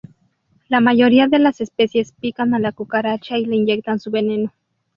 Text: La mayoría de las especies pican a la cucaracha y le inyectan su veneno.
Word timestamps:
La 0.67 0.79
mayoría 0.79 1.27
de 1.27 1.37
las 1.37 1.61
especies 1.61 2.11
pican 2.13 2.55
a 2.55 2.59
la 2.59 2.71
cucaracha 2.71 3.37
y 3.37 3.45
le 3.45 3.55
inyectan 3.55 3.99
su 3.99 4.09
veneno. 4.09 4.51